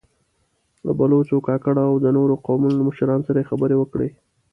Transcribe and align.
له 0.85 0.91
بلوڅو، 0.99 1.37
کاکړو 1.47 1.81
او 1.89 1.95
د 2.03 2.07
نورو 2.17 2.33
قومونو 2.45 2.75
له 2.79 2.83
مشرانو 2.89 3.27
سره 3.27 3.37
يې 3.41 3.49
خبرې 3.51 3.75
وکړې. 3.77 4.09